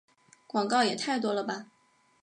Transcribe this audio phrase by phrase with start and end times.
[0.47, 1.67] 广告也太多了吧